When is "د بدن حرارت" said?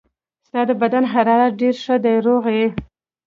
0.69-1.53